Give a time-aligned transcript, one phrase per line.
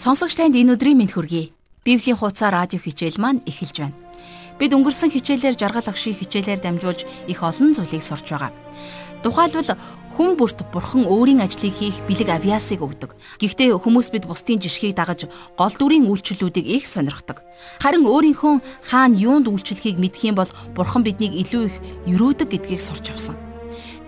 [0.00, 1.52] Сонсогч танд энэ өдрийн мэнд хүргэе.
[1.84, 4.00] Библийн хуудас радио хичээл маань эхэлж байна.
[4.56, 8.48] Бид өнгөрсөн хичээлээр жаргал агшийн хичээлээр дамжуулж их олон зүйлийг сурч байгаа.
[9.20, 9.76] Тухайлбал
[10.16, 13.12] хүн бүрт бурхан өөрийн ажлыг хийх бэлэг авиасыг өгдөг.
[13.44, 15.28] Гэхдээ хүмүүс бид бусдын жишгийг дагаж
[15.60, 17.44] гол дүрийн үйлчлэлүүдийг их сонирхдог.
[17.84, 21.76] Харин өөрийнхөө хаана юунд үйлчлэхийг мэдэх юм бол бурхан биднийг илүү их
[22.08, 23.49] юрөөдөг гэдгийг сурч авсан.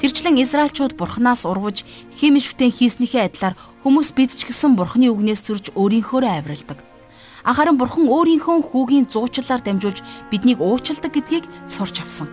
[0.02, 1.86] Тэрчлэн Израильчууд бурхнаас урвж
[2.18, 3.54] химишвтэн хийснийхээ адилаар
[3.86, 6.82] хүмүүс бид ч гэсэн бурхны үгнээс зурж өөрийнхөөрөө авиралдаг.
[7.46, 12.26] Харин бурхан өөрийнхөө хүүгийн зуучлалаар дамжуулж биднийг уучладаг гэдгийг сурч авсан.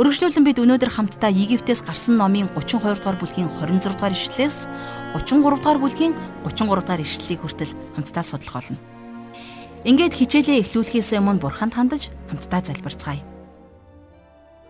[0.00, 4.64] Өргөжлүүлэн бид өнөөдөр хамтдаа Египтээс гарсан номын 32 дугаар бүлгийн 26 дугаар ишлэлээс
[5.20, 6.16] 33 дугаар бүлгийн
[6.48, 8.80] 33 дугаар ишлэлийг хүртэл хамтдаа судлах болно.
[9.84, 13.20] Ингээд хичээлээ эхлүүлэхээс өмнө бурханд хандаж хамтдаа залбирцгаая.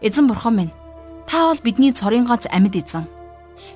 [0.02, 0.74] Эзэн бурхан минь
[1.26, 3.10] Та бол бидний цорын гац амьд эзэн.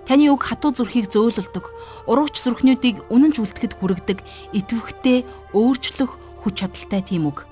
[0.07, 1.67] Таны үг хатуу зүрхийг зөөлөлдөг,
[2.07, 4.19] урагч зүрхнүүдийг үнэн жүлдэхэд хүргэдэг,
[4.55, 7.47] итвэхтэй, өөрчлөх хүч чадалтай тийм үг.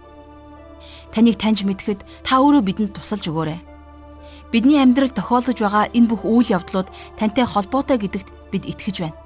[1.10, 3.58] Таныг таньж мэдхэд та өөрөө бидэнд тусалж өгөөрэй.
[4.52, 9.18] Бидний амьдралд тохиолдож байгаа энэ бүх үйл явдлууд тантай холбоотой гэдэгт бид итгэж байна.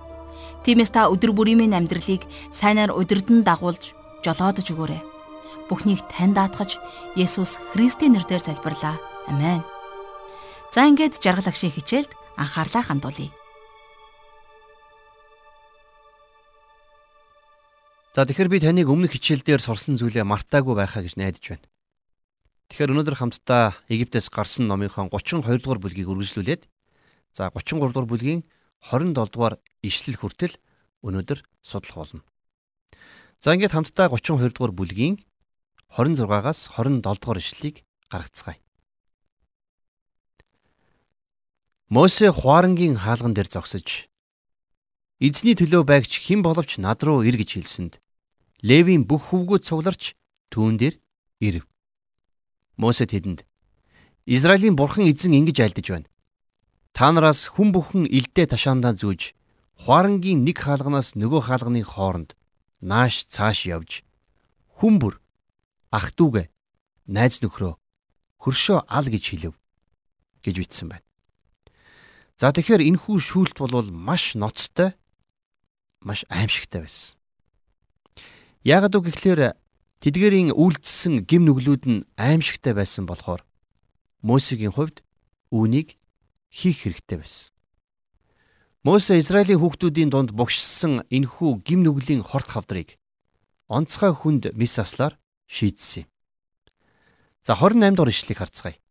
[0.67, 5.03] Тиймээс та өдөр бүрийн амьдралыг сайнаар удирдан дагуулж, жолоодож өгөөрэй.
[5.71, 6.79] Бүхнийг тань даатгаж
[7.19, 8.99] Есүс Христийн нэрээр залбирлаа.
[9.31, 9.63] Амен.
[10.73, 13.29] За ингээд жаргал агшийн хичээлд анхаарлаа хандуулъя.
[18.17, 21.69] За тэгэхээр би таныг өмнөх хичээл дээр сурсан зүйлээ мартаагүй байхаа гэж найдаж байна.
[22.73, 26.65] Тэгэхээр өнөөдөр хамтдаа Египтээс гарсан номынхон 32 дугаар бүлгийг үргэлжлүүлээд
[27.37, 28.41] за 33 дугаар бүлгийн
[28.81, 30.57] 27 дугаар ишлэл хүртэл
[31.05, 32.25] өнөөдөр судлах болно.
[33.45, 35.21] За ингээд хамтдаа 32 дугаар бүлгийн
[35.93, 38.62] 26-аас 27 дугаар ишлэлийг гаргацгаая.
[41.93, 44.09] Мосе хуарангийн хаалган дээр зогсож
[45.21, 48.01] эзний төлөө байгч хэн боловч над руу ир гэж хэлсэнд
[48.65, 50.17] Левийн бүх хөвгүүд цугларч
[50.49, 50.97] түүн дээр
[51.45, 51.69] ирв.
[52.81, 53.45] Мосе тэдэнд
[54.25, 56.09] Израилийн бурхан эзэн ингэж айлдаж байна.
[56.97, 59.37] Та нараас хүн бүхэн илдээ ташаандаа зүүж
[59.85, 62.33] хуарангийн нэг хаалганаас нөгөө хаалганы хооронд
[62.81, 64.01] нааш цааш явж
[64.81, 65.21] хүн бүр
[65.93, 66.49] ах дүүгээ
[67.13, 67.77] найз нөхрөө
[68.41, 69.55] хөршөө ал гэж хэлв
[70.41, 71.12] гэж бичсэн байна.
[72.43, 74.99] За тэгэхээр энэхүү шүүлт бол маш ноцтой
[76.03, 77.15] маш аимшигтай байсан.
[78.67, 79.55] Яагад үг гэхлээр
[80.03, 83.47] тэдгэрийн үйлдэлсэн гим нүглүүд нь аимшигтай байсан болохоор
[84.27, 85.07] Мосегийн хувьд
[85.55, 85.95] үүнийг
[86.51, 87.55] хийх хэрэгтэй байсан.
[88.83, 92.99] Мосе Израилийн хүүхдүүдийн дунд богшсон энэхүү гим нүглийн хорт хавдрыг
[93.71, 95.15] онцгой хүнд мис аслаар
[95.47, 96.09] шийдсэн юм.
[97.47, 98.82] За 28 дугаар ишлэгийг харцгаая.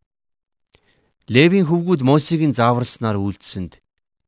[1.29, 3.77] Левийн хөвгүүд Мосегийн зааварснаар үйлдсэнд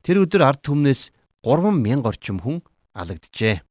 [0.05, 1.09] тэр өдөр ард түмнээс
[1.41, 2.61] 3000 орчим хүн
[2.93, 3.65] алагджээ.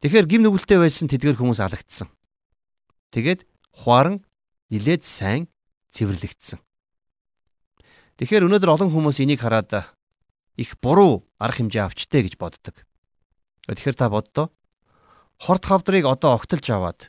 [0.00, 2.08] Тэгэхээр гим нүгэлтэй байсан тэдгэр хүмүүс алагдсан.
[3.12, 3.44] Тэгээд
[3.76, 4.24] хуаран
[4.72, 5.52] нилээд сайн
[5.92, 6.58] цэвэрлэгдсэн.
[8.16, 9.92] Тэгэхээр өнөөдөр олон хүмүүс энийг хараад
[10.56, 12.82] их буруу арга хэмжээ авчтэй гэж боддог.
[13.68, 14.50] Тэгэхээр та боддоо
[15.38, 17.00] хорт хавдрыг одоо огтолж аваад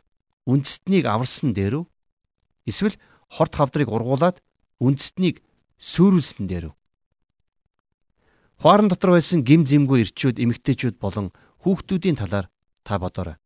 [0.45, 1.85] үндэстнийг аварсан дээрүү
[2.65, 2.97] эсвэл
[3.29, 4.41] хорт хавдрыг ургуулад
[4.83, 5.39] үндэстнийг
[5.79, 6.75] сүрүүлсэн дээрв.
[8.59, 11.31] Хуаран дотор байсан гим зэмгүй ирчүүд, эмэгтэйчүүд болон
[11.63, 12.51] хүүхдүүдийн талаар
[12.83, 13.39] та бодоорой.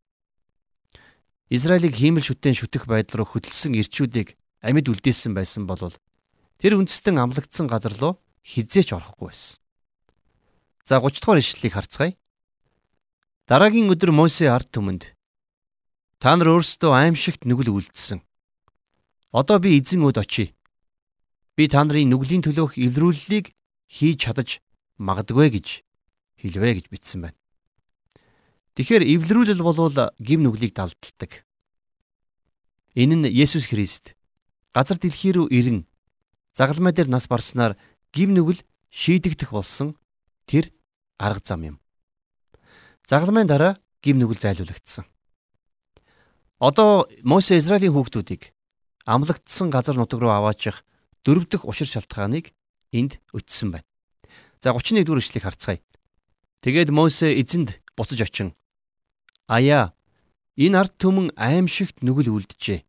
[1.49, 5.93] Израилийг хиймэл шүтэн шүтэх байдал руу хөдөлсөн ирчүүдийг амьд үлдээсэн байсан бол
[6.59, 9.61] тэр үндэстэн амлагдсан газар руу хизээч орохгүй байсан.
[10.83, 12.13] За 30 дугаар ишлэлийг харцгаая.
[13.47, 15.15] Дараагийн өдөр Мосе ард түмэнд
[16.19, 18.25] та нар өөрсдөө аимшигт нүгэл үлдсэн.
[19.31, 20.56] Одоо би эзэн өд очие.
[21.57, 23.57] Би та нарын нүглийн төлөөх эвлэрүүллийг
[23.89, 24.61] хийж чадаж
[25.01, 25.81] магадгүй гэж
[26.37, 27.39] хэлвэ гэж бичсэн байна.
[28.77, 31.41] Тэгэхээр эвлэрүүлэл болвол гим нүглийг далдалдаг.
[32.93, 34.13] Энэ нь Есүс Христ
[34.69, 35.89] газар дэлхий рүү ирэн
[36.53, 37.73] загалмай дээр нас барснаар
[38.13, 38.61] гим нүгэл
[38.93, 39.97] шийдэгдэх болсон
[40.45, 40.69] тэр
[41.17, 41.77] арга зам юм.
[43.09, 45.09] Загалмайн дараа гим нүгэл зайлуулагдсан.
[46.61, 48.53] Одоо Мосе Израилийн хүүхдүүдийг
[49.09, 50.85] амлагдсан газар нутаг руу аваачих
[51.27, 52.55] дөрөв дэх учир шалтгааныг
[52.95, 53.87] энд өчсөн байна.
[54.63, 55.83] За 31 дугаар ишлэгийг харцгаая.
[56.63, 58.55] Тэгээд Мосе эзэнд буцаж очин.
[59.51, 59.91] Аяа
[60.55, 62.87] энэ ард түмэн аимшигт нүгэл үлджээ.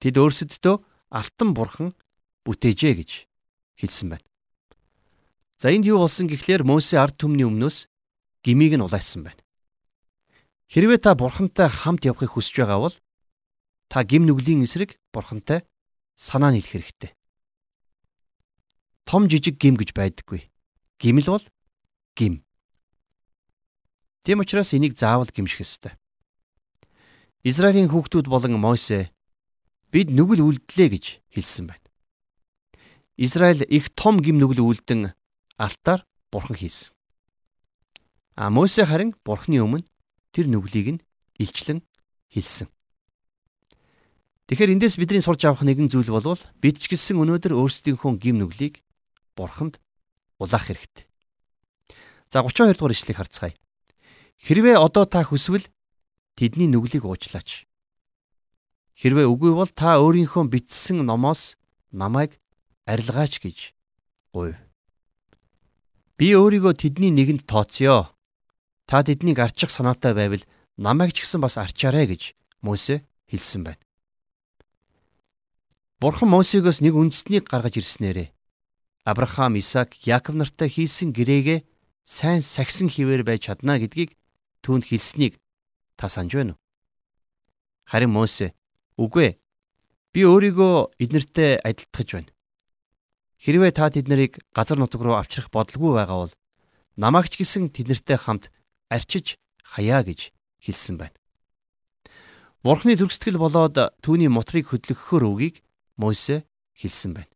[0.00, 0.76] Тэд өөрсөддөө
[1.12, 1.92] алтан бурхан
[2.48, 3.10] бүтээжээ гэж
[3.84, 4.26] хэлсэн байна.
[5.60, 7.92] За энд юу болсон гэхлээр Мосе ард түмний өмнөөс
[8.48, 9.44] гмийг нь улайсан байна.
[10.72, 12.96] Хэрвээ та бурхантай хамт явахыг хүсэж байгаа бол
[13.92, 15.68] та гим нүглийн эсрэг бурхантай
[16.16, 17.12] санаа нийлэх хэрэгтэй
[19.12, 20.48] том жижиг гим гэж байдаггүй.
[20.96, 21.44] Гимэл бол
[22.16, 22.40] гим.
[24.24, 25.92] Тэм учраас энийг заавал гимших ёстой.
[27.44, 29.12] Израилийн хүүхдүүд болон Мосе
[29.92, 31.88] бид нүгэл үлдлээ гэж хэлсэн байна.
[33.20, 35.12] Израиль их том гим нүгэл үлдэн
[35.60, 36.96] алтаар бурхан хийсэн.
[38.40, 39.84] А Мосе харин бурхны өмнө
[40.32, 41.04] тэр нүглийг нь
[41.36, 41.84] илчлэн
[42.32, 42.72] хэлсэн.
[44.48, 48.80] Тэгэхээр эндээс бидний сурч авах нэгэн зүйл бол бид ч гэсэн өнөөдөр өөрсдийнхөө гим нүглийг
[49.36, 49.80] бурханд
[50.38, 51.06] улаах хэрэгтэй.
[52.32, 53.54] За 32 дугаар ишлэгийг харцгаая.
[54.40, 55.68] Хэрвээ одоо та хүсвэл
[56.34, 57.68] тэдний нүглийг уучлаач.
[58.96, 61.56] Хэрвээ үгүй бол та өөрийнхөө бичсэн номоос
[61.92, 62.40] намайг
[62.88, 63.58] арилгаач гэж
[64.32, 64.56] гуйв.
[66.16, 68.12] Би өөрийгөө тэдний нэгэнд тооцъё.
[68.88, 70.42] Та тэднийг арчих санаатай байвал
[70.76, 73.82] намайг ч гэсэн бас арчаарэ гэж Мосе хэлсэн байна.
[76.00, 78.28] Бурхан Мосегоос нэг үндэстнийг гаргаж ирснээрээ
[79.04, 81.66] Авраам, Исаак, Яаков нартай хийсэн гэрээгээ
[82.06, 84.14] сайн сахисан хിവэр байж чадна гэдгийг
[84.62, 85.42] түүнд хэлснийг
[85.98, 86.60] та санаж байна уу?
[87.90, 88.54] Харин Мосе
[88.94, 89.42] үгүй
[90.14, 92.30] би өөрийгөө эднэртэй адилтгаж байна.
[93.42, 96.34] Хэрвээ та тэднийг газар нутаг руу авчрах бодлого байгаа бол
[96.94, 98.54] намайг ч гэсэн тэднэртэй хамт
[98.86, 99.34] арчиж
[99.66, 100.30] хаяа гэж
[100.62, 101.18] хэлсэн байна.
[102.62, 105.66] Бурхны зүрхсэтгэл болоод түүний мотрыг хөдлөхөөр үгийг
[105.98, 106.46] Мосе
[106.78, 107.31] хэлсэн байна.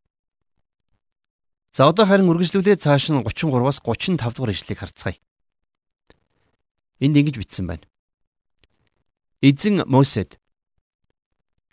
[1.77, 5.21] За одоо харин үргэлжлүүлээ цааш нь 33-аас 35 дугаар ишлэгийг харцгаая.
[7.05, 7.85] Энд ингэж бичсэн байна.
[9.45, 10.41] Эзэн Мосед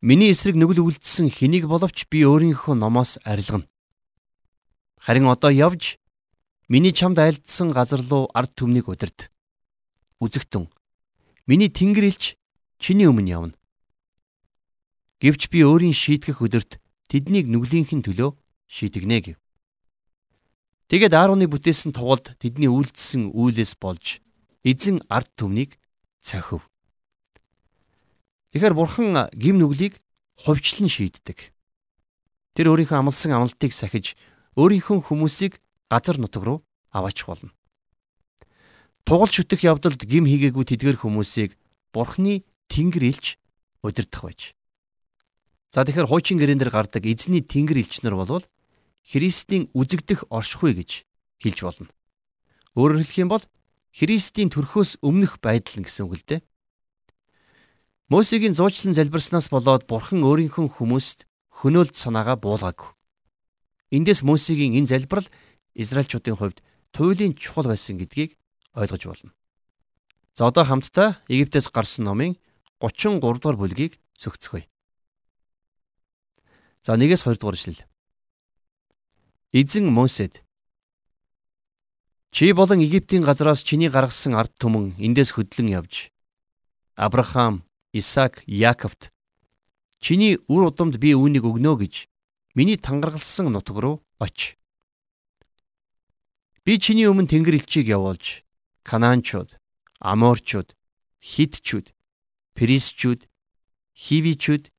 [0.04, 3.64] Миний эсрэг нүгэл үлдсэн хэнийг боловч би өөрийнхөө номоос арилгана.
[5.00, 5.96] Харин одоо явж
[6.68, 9.32] миний чамд айлдсан газар руу ард түмнийг удирд.
[10.20, 10.68] Үзэгтэн.
[11.48, 12.36] Миний тэнгэр илч
[12.76, 13.56] чиний өмнө явна.
[15.24, 18.36] Гэвч би өөрийн шийтгэх өдөрт тэднийг нүглийнхэн төлөө
[18.68, 19.43] шийтгэнэ гэв.
[20.92, 24.20] Тэгээд Аароны бүтээсэн тугалд тэдний үйлдэлсэн үйлээс болж
[24.64, 25.80] эзэн ард түмнийг
[26.20, 26.68] цахив.
[28.52, 30.00] Тэгэхээр бурхан гим нүглийг
[30.44, 31.52] хувьчлан шийддэг.
[32.54, 34.14] Тэр өөрийнхөө амлсан амлалтыг сахиж
[34.60, 35.58] өөрийнхөө хүмүүсийг
[35.90, 36.60] газар нутаг руу
[36.94, 37.52] аваач болно.
[39.04, 41.58] Тугал шүтэх явдалд гим хийгээгүй тэдгэр хүмүүсийг
[41.92, 43.42] бурхны тэнгэр илч
[43.82, 44.42] удирдах байж.
[45.74, 48.46] За тэгэхээр хуучин гэрэн дээр гардаг эзний тэнгэр илчнэр болвол
[49.04, 51.04] Христийн үзэгдэх оршихуй гэж
[51.44, 51.92] хэлж болно.
[52.80, 53.44] Өөрөөр хэлэх юм бол
[53.94, 56.42] Христийн төрхөөс өмнөх байдал гэсэн үг л дээ.
[58.10, 61.30] Мосегийн зуучлан залбирснаас болоод Бурхан өөрийнхөө хүмүүст
[61.62, 62.90] хөнөөлт санаагаа буулгаагүй.
[63.94, 65.28] Эндээс Мосегийн энэ залбирал
[65.78, 66.64] Израильчуудын хувьд
[66.96, 68.38] туйлын чухал байсан гэдгийг
[68.74, 69.32] ойлгож болно.
[70.34, 72.38] За одоо хамтдаа Египтээс гарсан номын
[72.82, 74.66] 33 дугаар бүлгийг сөгцгөөе.
[76.82, 77.86] За 1-ээс 2 дугаар ишлэл.
[79.56, 80.42] Эзэн Мосед
[82.32, 86.10] Чи болон Египтийн газраас чиний гаргасан ард түмэн эндээс хөдлөн явж
[86.98, 87.62] Авраам,
[87.94, 89.14] Исаак, Яаковт
[90.02, 92.10] чиний үр удамд би үүнийг өгнө гэж
[92.58, 94.58] миний тангаргалсан нутаг руу оч.
[96.66, 98.42] Би чиний өмнө тэнгэр элчийг явуулж
[98.82, 99.54] Канаанчууд,
[100.02, 100.74] Аморчууд,
[101.22, 101.94] Хитчүүд,
[102.58, 103.30] Перисчүүд,
[103.94, 104.74] Хивичүүд,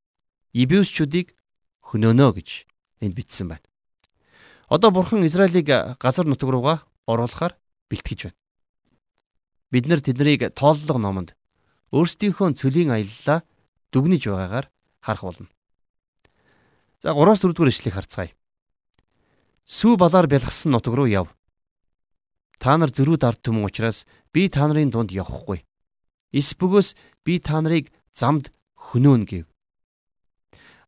[0.50, 1.38] Ибиусчүүдийг
[1.94, 2.66] хөнөөнө гэж
[2.98, 3.62] энд бичсэн байна.
[4.74, 5.70] Одоо бурхан Израилийг
[6.02, 7.54] газар нутаг руугаа оруулахаар
[7.86, 8.38] бэлтгэж байна.
[9.70, 11.38] Бид нар тэднийг тооллого номонд
[11.94, 13.46] өөрсдийнхөө цөлийн аяллаа
[13.94, 14.66] дүгнэж байгаагаар
[14.98, 15.46] харах болно.
[16.98, 18.34] За 3-4 дугаар ишлэгийг харцгаая.
[19.62, 21.30] Сүү балаар бялгсан нутаг руу яв.
[22.58, 25.62] Та нар зөрүүд ард түмэн учраас би та нарын дунд явахгүй.
[26.34, 29.46] Эс бөгөөс би та нарыг замд хөнөөн гэв.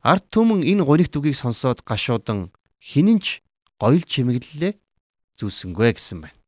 [0.02, 2.50] Ард түмэн энэ гонигт үгийг сонсоод гашуудан
[2.82, 3.45] хинэнч
[3.80, 4.72] гоёл чимэглэлээ
[5.36, 6.38] зүүсэнгүй гэсэн байна.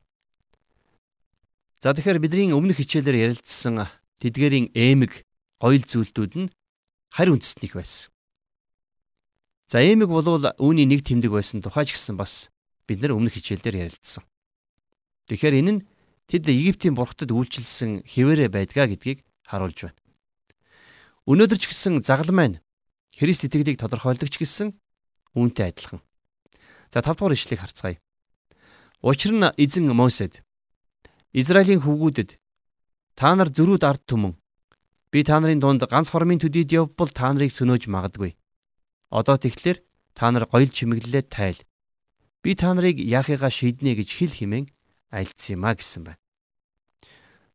[1.79, 3.87] За тэгэхээр бидний өмнөх хичээлээр ярилцсан
[4.19, 5.23] тэдгэрийн эмэг
[5.61, 6.51] гоёл зүйлтүүд нь
[7.13, 8.11] харь үндэстнийх байсан.
[9.69, 12.49] За эмэг болвол үүний нэг тэмдэг байсан тухайч гэсэн бас
[12.89, 14.25] бид нар өмнөх хичээлээр ярилцсан.
[15.29, 15.85] Тэгэхээр энэ нь
[16.25, 19.99] тэд Египтийн бурхтад үйлчилсэн хിവэрэ байдгаа гэдгийг харуулж байна.
[21.29, 22.57] Өнөөдөр ч гэсэн загал маань
[23.13, 24.73] Христ итгэлийг тодорхойлдог ч гэсэн
[25.37, 26.01] үүнтэй адилхан.
[26.89, 28.01] За 5 дугаар ишлэгийг харцгаая.
[29.01, 30.41] Учир нь эзэн Мосед
[31.31, 32.41] Израилийн хүүгүүдэд
[33.13, 34.33] та нар зөрүүд ард түмэн
[35.13, 38.33] би та нарын дунд ганц хормын төдийд явбал та нарыг сөнөөж магадгүй.
[39.13, 39.77] Одоо тэгэхээр
[40.17, 41.61] та нар гоёл чимэглэлээ тайл.
[42.41, 44.65] Би та нарыг яахыгаа шийднэ гэж хэл химэн
[45.13, 46.21] альцсан юм а гэсэн байна.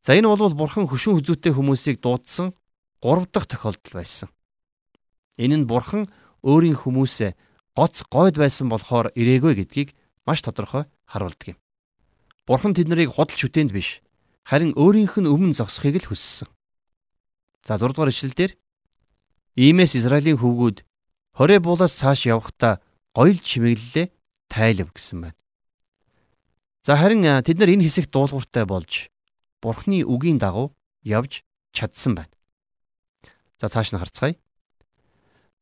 [0.02, 2.54] За энэ бол бурхан хөшүүн хүзүүтэй хүмүүсийг дуудсан
[3.02, 4.28] 3 дахь тохиолдол байсан.
[5.38, 6.06] Энэ нь бурхан
[6.46, 7.34] өөрийн хүмүүсээ
[7.74, 9.94] гоц гойд байсан болохоор ирээгүй гэдгийг
[10.26, 11.58] маш тодорхой харуулдаг юм.
[12.46, 14.00] Бурхан тэднийг худал шүтээнд биш,
[14.46, 16.48] харин өөрийнх нь өмнө зогсохыг л хүссэн.
[17.66, 18.54] За 6 дугаар ишлэлдэр
[19.56, 20.82] Иймээс Израилийн хөвгүүд
[21.38, 22.82] хорэ буулаас цааш явхдаа
[23.14, 24.12] гоёл чимэглэлээ
[24.50, 25.38] тайлв гэсэн байна.
[26.84, 29.08] За харин тэд нар энэ хэсэгт дуулууртай болж
[29.62, 32.34] Бурхны үгийн дагуу явж чадсан байна.
[33.56, 34.36] За цааш нь харцгаая.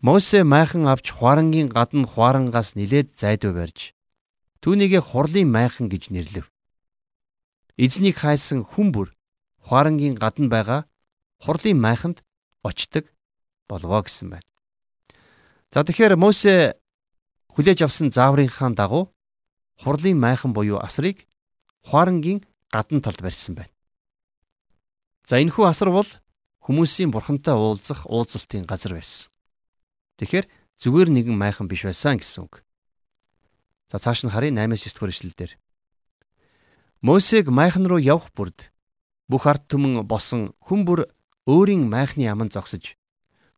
[0.03, 3.95] Мосе майхан авч хуарангийн гадна хуарангаас нилээд зайдуу барьж
[4.59, 6.51] түүнийгэ хурлын майхан гэж нэрлэв.
[7.79, 9.15] Эзнийг хайсан хүн бүр
[9.63, 10.81] хуарангийн гадна байгаа
[11.39, 12.19] хурлын майханд
[12.67, 13.15] очдог
[13.71, 14.49] болвоо гэсэн байна.
[15.71, 16.75] За тэгэхээр Мосе
[17.55, 19.15] хүлээж авсан зааврынхаа дагуу
[19.79, 21.31] хурлын майхан буюу асрыг
[21.87, 22.43] хуарангийн
[22.75, 23.71] гадна талд барьсан байна.
[25.31, 26.11] За энэхүү асар бол
[26.67, 29.32] хүмүүсийн бурхантай уулзах уулзалтын газар байсан.
[30.19, 30.47] Тэгэхээр
[30.81, 32.65] зүгээр нэгэн майхан биш байсан гэсэн үг.
[33.89, 35.53] За цааш нь харъя 8-9 дугаар ишлэлдэр.
[37.03, 38.73] Мосег майхан руу явах бүрд
[39.29, 41.01] бүх ард түмэн босон хүн бүр
[41.47, 42.95] өөрийн майхны яман зогсож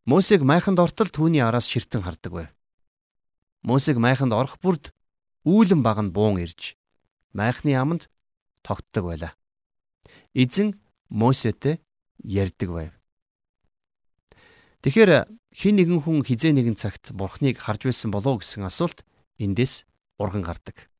[0.05, 2.49] Мосег майханд ортол түүний араас ширтэн хардаг байв.
[3.65, 4.93] Мосег майханд орох бүрд
[5.49, 6.77] үүлэн баг нь буун ирж
[7.33, 8.05] майхны аманд
[8.61, 9.33] тогтдог байлаа.
[10.37, 10.77] Эзэн
[11.09, 11.81] Мосетэй
[12.21, 12.93] ярьдаг байв.
[14.85, 19.07] Тэгэхээр хин нэгэн хүн хизээ нэгэн цагт бурхныг харж байсан болов гэсэн асуулт
[19.39, 19.87] эндээс
[20.19, 20.91] урган гардаг.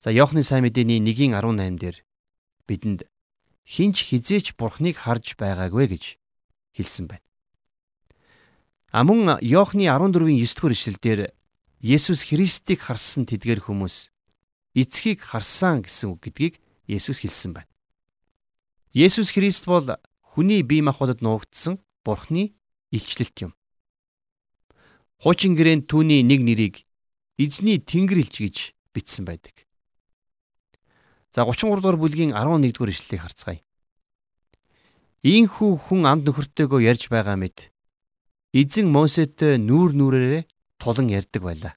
[0.00, 2.00] За Иохны сайн мэдээний 1:18 дээр
[2.64, 3.04] бидэнд
[3.68, 6.04] хинч хизээч бурхныг харж байгаагүй гэж
[6.80, 7.24] хэлсэн байна.
[8.88, 11.20] А мөн Иохны 14-ийн 9 дугаар ишлэлдэр
[11.84, 14.16] Есүс Христийг харсан тэдгээр хүмүүс
[14.72, 16.54] эцгийг харсан гэсэн үг гэдгийг
[16.88, 17.68] Есүс хэлсэн байна.
[18.96, 19.84] Есүс Христ бол
[20.24, 22.56] хүний бие махбодод нуугдсан Бурхны
[22.90, 23.52] илчлэлт юм.
[25.22, 26.76] Хуучин гэрээнд түүний нэг нэрийг
[27.40, 28.56] эзний Тэнгэр илч гэж
[28.92, 29.66] бичсэн байдаг.
[31.32, 33.60] За 33 дугаар бүлгийн 11 дугаар ишлэлийг харцгаая.
[35.24, 37.72] Ийхүү хүн анд нөхөртэйгөө ярьж байгаа мэд
[38.56, 40.44] эзэн Мосетэй нүүр нүрээрээ
[40.80, 41.74] тулан ярьдаг байлаа.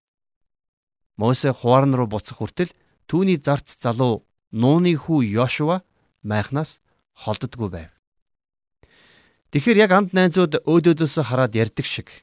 [1.20, 2.72] Мосе хуарн руу буцах хүртэл
[3.10, 5.84] түүний зарц залуу нууны хүү Йошуа
[6.24, 6.80] майхнаас
[7.12, 7.92] холддгүй байв.
[9.50, 12.22] Тэгэхээр яг анд найзууд өөдөөдөөс хараад ярьдаг шиг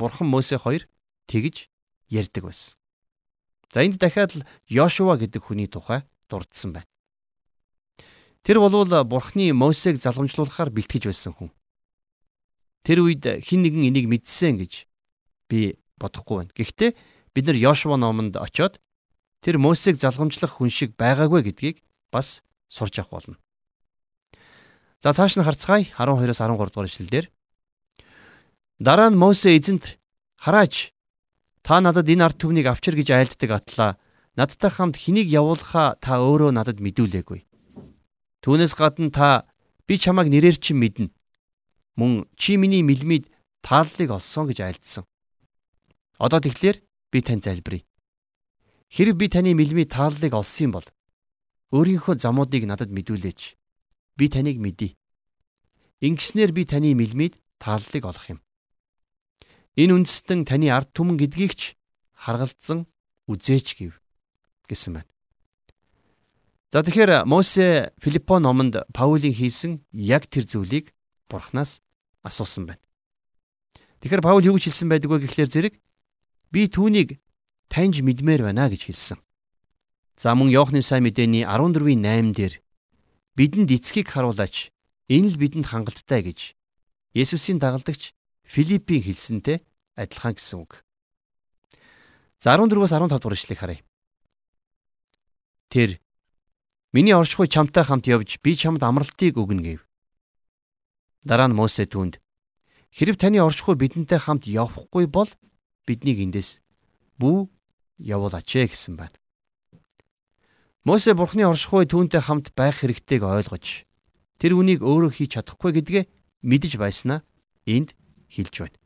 [0.00, 0.88] Бурхан Мосе хоёр
[1.28, 1.68] тэгж
[2.08, 2.80] ярьдаг байсан.
[3.68, 6.88] За энд дахиад л Йошуа гэдэг хүний тухай дурдсан байна.
[8.40, 11.52] Тэр болвол Бурханы Мосег залгамжлуулахаар бэлтгэж байсан хүн.
[12.80, 14.88] Тэр үед хин нэгэн энийг мэдсэн гэж
[15.52, 16.52] би бодохгүй байна.
[16.56, 16.90] Гэхдээ
[17.36, 18.80] бид нар Йошуа номонд очиод
[19.44, 22.40] тэр Мосег залгамжлах хүн шиг байгаагүй гэдгийг бас
[22.72, 23.36] сурч авах болно.
[25.04, 27.26] За цааш нь харцгаая 12-оос 13 дугаар ишлэлдэр.
[28.80, 30.00] Дараа нь Мосе эзэнт
[30.40, 30.96] хараач
[31.60, 34.00] та надад энэ ард түмнийг авчир гэж айлддаг атлаа.
[34.32, 37.44] Надтай хамт хэнийг явуулахаа та өөрөө надад мэдүүлээгүй.
[38.40, 39.28] Түүнээс гадна та
[39.84, 41.12] би чамайг нэрээр чинь мэднэ
[42.00, 43.28] мөн чи миний мэлмид
[43.60, 45.04] тааллыг олсон гэж айлдсан.
[46.16, 46.80] Одоо тэгэхээр
[47.12, 47.84] би тань залбирая.
[48.88, 50.88] Хэрэг би таны мэлмид тааллыг олсон юм бол
[51.76, 53.60] өөрийнхөө замуудыг надад мэдүүлээч.
[54.16, 54.96] Би таныг мэдий.
[56.00, 58.40] Ингэснээр би таны мэлмид тааллыг олох юм.
[59.74, 61.62] Энэ үндэстэн таны ард түмэн гэдгийг ч
[62.14, 62.86] харгалзан
[63.26, 63.98] үзээч гэв
[64.70, 65.10] гэсэн байна.
[66.74, 70.90] За тэгэхээр Мосе Филиппо номонд Паулийн хийсэн яг тэр зүйлийг
[71.30, 71.78] Бурханаас
[72.22, 72.82] асуусан байна.
[74.02, 75.74] Тэгэхээр Паул юу гэж хэлсэн байдаг вэ гэхлээр зэрэг
[76.50, 77.22] би түүнийг
[77.70, 79.18] таньж мэдмээр байна гэж хэлсэн.
[80.18, 82.54] За мөн Иохны сайн мэдээний 14-ийн 8 дээр
[83.34, 84.70] бидэнд эцгийг харуулаач
[85.10, 86.54] энэ л бидэнд хангалттай гэж
[87.14, 88.14] Есүсийн дагалдагч
[88.46, 89.62] Филиппийн хэлсэнтэй
[89.94, 90.82] адилхан гэсэн үг.
[92.38, 93.80] За 14-өөс 15 дугаар ишлэгийг харъя.
[95.70, 95.98] Тэр
[96.94, 99.80] миний оршихуй чамтай хамт явж би чамд амралтыг өгнө гэв.
[101.26, 102.20] Дараа нь Мосе түүнд
[102.94, 105.30] хэрв таны оршихуй бидэнтэй хамт явахгүй бол
[105.86, 106.62] биднийг эндээс
[107.18, 107.48] бүү
[107.98, 109.16] явуулаач гэсэн байна.
[110.84, 113.88] Мосе бурхны оршихуй түүнтэй хамт байх хэрэгтэйг ойлгож
[114.36, 116.04] тэр үнийг өөрөө хийж чадахгүй гэдгээ
[116.44, 117.24] мэдэж байснаа
[117.64, 117.96] энд
[118.28, 118.78] хэлж байна.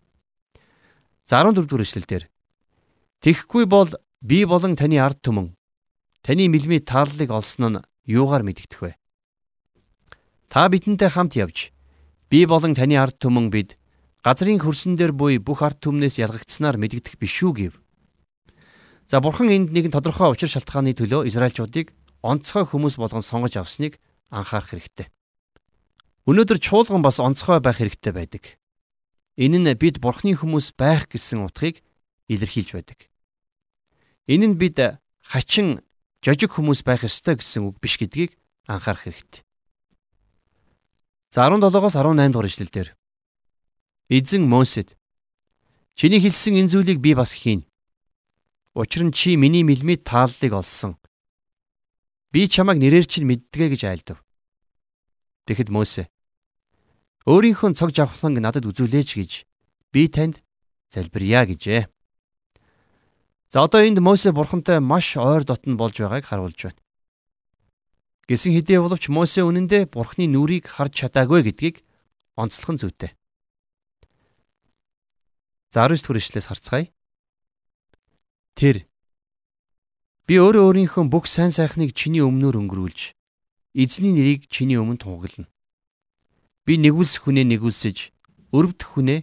[1.26, 2.24] За 14 дугаар эшлэлдэр
[3.18, 3.90] Тэгэхгүй бол
[4.22, 5.58] би болон таны ард түмэн
[6.22, 8.94] таны мэлмий тааллыг олсон нь юугаар мэдэгдэх вэ?
[10.46, 11.74] Та бидэнтэй хамт явж
[12.28, 13.80] Би болон таны ард түмэн бид
[14.20, 17.74] газрын хөрсөн дээр буй бүх ард түмнээс ялгагдсанаар мэдэгдэх биш үү гэв.
[19.08, 23.96] За бурхан энд нэгэн тодорхой учир шалтгааны төлөө Израильчуудыг онцгой хүмүүс болгон сонгож авсныг
[24.28, 25.08] анхаарах хэрэгтэй.
[26.28, 28.44] Өнөөдөр чуулган бас онцгой байх хэрэгтэй байдаг.
[29.40, 31.80] Энэ нь бид бурхны хүмүүс байх гэсэн утгыг
[32.28, 33.08] илэрхийлж байдаг.
[34.28, 35.80] Энэ нь бид хачин
[36.20, 38.36] жожиг хүмүүс байх ёстой гэсэн үг биш гэдгийг
[38.68, 39.40] анхаарах хэрэгтэй.
[41.32, 42.88] За 17-оос 18 дугаар ишлэлдэр
[44.12, 45.00] Эзэн Мосед
[45.96, 47.67] Чиний хэлсэн энэ зүйлийг би бас хийн.
[48.78, 50.94] Учир нь чи миний мэлмид тааллыг олсон.
[52.30, 54.22] Би чамайг нэрээр чинь мэддэгэ гэж айлдав.
[55.50, 56.06] Тэгэхэд Мосе
[57.26, 59.32] өөрийнхөө цог жавхланг надад үзүүлээч гэж
[59.90, 60.38] би танд
[60.94, 61.90] залбирая гэжээ.
[63.50, 66.78] За одоо энд Мосе бурхантай маш ойр дотн болж байгааг харуулж байна.
[68.30, 71.82] Гэсэн хэдий боловч Мосе үнэндээ бурхны нүрийг харж чадаагүй гэдгийг
[72.38, 73.10] онцлох нь зүйтэй.
[75.74, 76.94] За 19 дэх ишлээс харцгаая.
[78.58, 78.90] Тэр
[80.26, 83.14] би өөрөө өөрийнхөө бүх сайн сайхныг чиний өмнөр өнгөрүүлж
[83.78, 85.46] эзний нэрийг чиний өмнө тунгаглана.
[86.66, 88.10] Би нэгүүлсэх хүнээ нэгүүлсэж
[88.50, 89.22] өрөвдөх хүнээ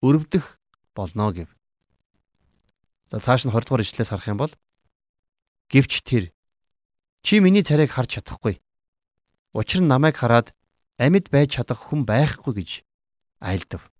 [0.00, 0.56] өрөвдөх
[0.96, 1.52] болно гэв.
[3.12, 4.52] За цааш нь 20 дугаар ишлээс харах юм бол
[5.68, 6.32] гэвч тэр
[7.20, 8.64] чи миний царайг харж чадахгүй.
[9.52, 10.56] Учир нь намайг хараад
[10.96, 12.70] амьд байж чадах хүн байхгүй гэж
[13.44, 13.92] айлдав.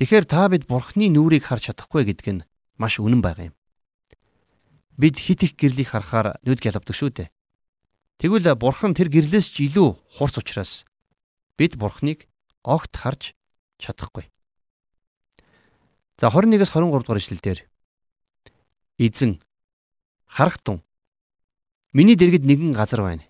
[0.00, 2.42] Тэгэхээр та бид бурхны нүрийг харж чадахгүй гэдг нь
[2.82, 3.56] маш үнэн байгаа юм.
[4.98, 7.30] Бид хит их гэрлийг харахаар нүд гялавдаг шүү дээ.
[8.18, 10.82] Тэгвэл бурхан тэр гэрлээс ч илүү хурц учраас
[11.54, 12.26] бид бурхныг
[12.66, 13.38] огт харж
[13.78, 14.26] чадахгүй.
[16.18, 17.58] За 21-с 23 дугаар ишлэлдэр
[18.98, 19.42] Эзэн
[20.26, 20.82] харахтун
[21.92, 23.26] миний дэргэд нэгэн газар байна.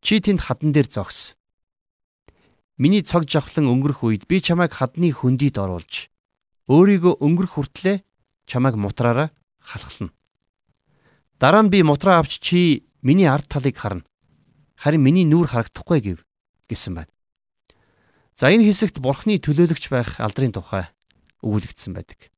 [0.00, 1.36] Чи тэнд хадан дээр зогс.
[2.76, 6.12] Миний цог жавхлан өнгөрөх үед би чамайг хадны хөндийд оруулж
[6.68, 8.04] өөрийгөө өнгөрөх хүртлээр
[8.46, 10.14] чамайг мутраараа халахлана.
[11.38, 14.06] Дараа нь би мутраа авч чи миний ард талыг харна.
[14.78, 16.18] Харин миний нүур харагдахгүй гэв
[16.70, 17.12] гэсэн байна.
[18.38, 20.92] За энэ хэсэгт бурхны төлөөлөгч байх алдрын тухай
[21.42, 22.30] өгүүлэгдсэн байдаг.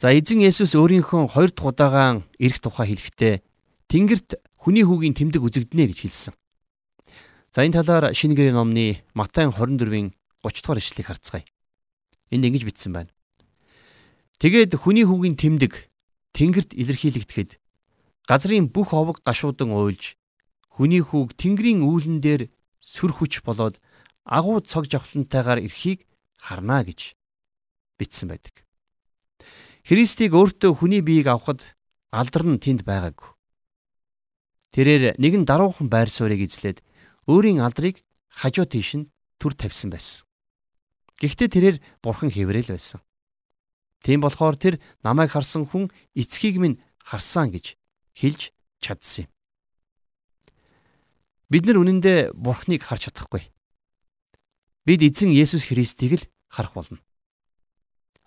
[0.00, 3.34] За эзэн Есүс өөрийнхөө хоёр дахь удаагаан ирэх тухай хэлэхдээ
[3.86, 6.34] Тэнгэрт хүний хүүгийн тэмдэг үзэгдэнэ гэж хэлсэн.
[7.52, 11.44] За энэ талаар шинэ гэрээ номны Матай 24-ийн 30 дугаар ишлэгийг харцгаая.
[12.32, 13.11] Энд ингэж бичсэн байна.
[14.42, 15.86] Тэгээд хүний хүүгийн тэмдэг
[16.34, 17.62] тэнгэрт илэрхийлэгдэхэд
[18.26, 20.18] газрын бүх овог гашуудан уйлж
[20.66, 22.50] хүний хүүг тэнгэрийн үүлэн дээр
[22.82, 23.78] сүр хүч болоод
[24.26, 26.10] агуу цог жавхлантайгаар эрхийг
[26.42, 27.14] харна гэж
[28.02, 28.66] бичсэн байдаг.
[29.86, 31.62] Христийг өөртөө хүний биеийг авахд
[32.10, 33.30] алдар нь тэнд байгаагүй.
[34.74, 36.82] Тэрээр нэгэн даруухан байр суурийг эзлээд
[37.30, 39.06] өөрийн алдрыг хажуу тийш нь
[39.38, 40.26] түр тавьсан байсан.
[41.22, 42.98] Гэхдээ тэрээр бурхан хэврээл байсан.
[44.02, 44.74] Тийм болохоор тэр
[45.06, 47.78] намайг харсан хүн эцгийг минь харсан гэж
[48.18, 48.50] хэлж
[48.82, 49.30] чадсан юм.
[51.46, 53.46] Бид нар үнэндээ бурхныг харж чадахгүй.
[54.82, 56.98] Бид эзэн Есүс Христийг л харах болно.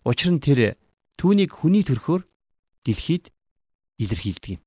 [0.08, 0.80] Учир нь тэр
[1.20, 2.24] түүнийг хүний төрхөөр
[2.88, 3.34] дэлхийд
[4.00, 4.62] илэрхийлдэг юм.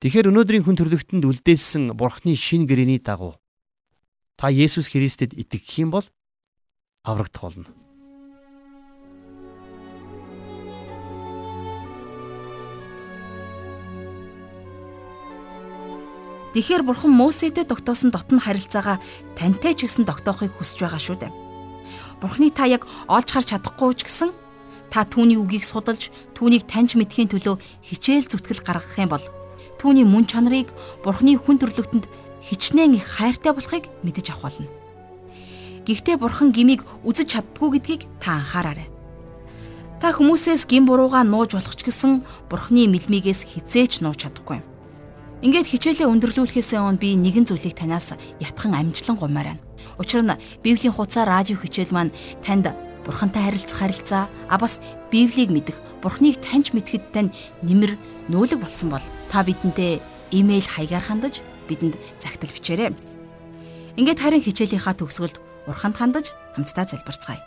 [0.00, 3.36] Тэгэхээр өнөөдрийн хүн төрлөختөнд үлдээсэн Бурхны шин гэрэний дагуу
[4.36, 6.06] та Есүс Христэд итгэх юм бол
[7.02, 7.85] аврагдах болно.
[16.56, 18.96] Тэгэхээр Бурхан Мосетэй тогтоосон дотн харилцаагаа
[19.36, 21.32] тантай ч гэсэн тогтоохыг хүсэж байгаа шүү дээ.
[22.16, 24.32] Бурхны та яг олж харж чадахгүй ч гэсэн
[24.88, 29.20] та түүний үгийг судалж түүнийг таньж мэдхийн төлөө хичээл зүтгэл гаргах юм бол
[29.76, 30.72] түүний мөн чанарыг
[31.04, 32.08] Бурхны хүн төрлөختөнд
[32.40, 34.72] хичнээн их хайртай болохыг мэдэж авах болно.
[35.84, 38.88] Гэхдээ Бурхан гмийг үзэж чаддгүй гэдгийг та анхаараарай.
[40.00, 44.64] Та хүмүүсээс гин бурууга нууж болох ч гэсэн Бурхны мэлмигээс хизээч нууж чадахгүй.
[45.44, 49.62] Ингээд хичээлээ өндөрлүүлэхээс өмнө би нэгэн зүйлийг танаас ятхан амжилан гумаар байна.
[50.00, 50.32] Учир нь
[50.64, 52.72] Библийн хуудасаар радио хичээл маань танд
[53.04, 54.80] Бурхантай харилцах харилцаа, а бас
[55.12, 58.00] Библийг мэдэх, Бурхныг таньж мэдхэд тань нэмэр
[58.32, 60.00] нүүлэг болсон бол та бидэнтэй
[60.32, 62.96] имэйл хаягаар хандаж бидэнд загтал бичээрэй.
[64.00, 65.36] Ингээд харин хичээлийнхаа төгсгөлд
[65.68, 67.44] Бурханд хандаж хамтдаа залбирцгаая.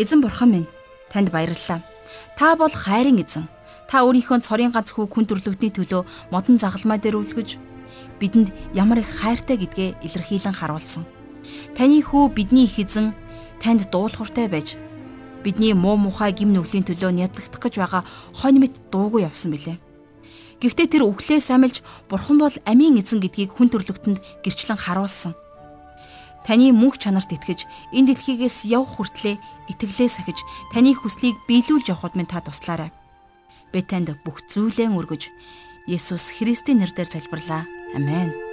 [0.00, 0.68] Эзэн Бурхан минь,
[1.12, 1.84] танд баярлалаа.
[2.34, 3.46] Та бол хайрын эзэн.
[3.88, 7.56] Та өөрийнхөө цорын ганц хүү хүн төрлөختний төлөө модон загалмай дээр үлгэж
[8.20, 11.08] бидэнд ямар их хайртай гэдгээ илэрхийлэн харуулсан.
[11.72, 13.16] Таны хүү бидний их эзэн
[13.64, 14.76] танд дуулууртай байж
[15.40, 18.04] бидний муу мухай гим нүглийн төлөө нядлагдах гэж байгаа
[18.36, 19.80] хонь мэд дуугүй явсан билээ.
[20.60, 21.80] Гэхдээ тэр өвглээ самилж
[22.12, 25.32] бурхан бол амийн эзэн гэдгийг хүн төрлөختөнд гэрчлэн харуулсан.
[26.44, 27.64] Таны мөнх чанарт итгэж
[27.96, 29.40] энэ дэлхийгээс явх хүртлээр
[29.72, 32.90] итгэлээ сахиж таны хүслийг биелүүлж явахд минь та туслаарай.
[33.72, 35.30] Би танд бүх зүйлээ өргөж
[35.88, 37.64] Есүс Христийн нэрээр залбирлаа.
[37.96, 38.47] Амен.